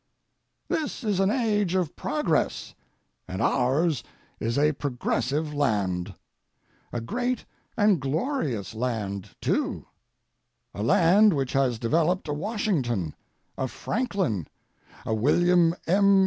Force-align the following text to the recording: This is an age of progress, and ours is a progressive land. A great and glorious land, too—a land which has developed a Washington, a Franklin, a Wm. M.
This 0.67 1.03
is 1.03 1.19
an 1.19 1.29
age 1.29 1.75
of 1.75 1.95
progress, 1.95 2.73
and 3.27 3.39
ours 3.39 4.03
is 4.39 4.57
a 4.57 4.71
progressive 4.71 5.53
land. 5.53 6.15
A 6.91 6.99
great 6.99 7.45
and 7.77 7.99
glorious 7.99 8.73
land, 8.73 9.35
too—a 9.39 10.81
land 10.81 11.33
which 11.33 11.53
has 11.53 11.77
developed 11.77 12.27
a 12.27 12.33
Washington, 12.33 13.13
a 13.59 13.67
Franklin, 13.67 14.47
a 15.05 15.13
Wm. 15.13 15.75
M. 15.85 16.19